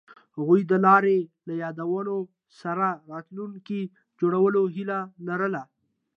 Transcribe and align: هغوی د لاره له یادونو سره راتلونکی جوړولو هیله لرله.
هغوی 0.37 0.61
د 0.71 0.73
لاره 0.85 1.15
له 1.47 1.53
یادونو 1.63 2.15
سره 2.61 2.87
راتلونکی 3.11 3.81
جوړولو 4.19 4.61
هیله 4.75 4.99
لرله. 5.27 5.63